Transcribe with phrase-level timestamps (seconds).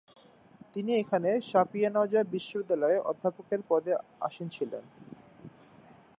[0.73, 3.93] তিনি এখানে সাপিয়েনজা বিশ্ববিদ্যালয়ে অধ্যাপকের পদে
[4.21, 4.83] আসীন ছিলেন।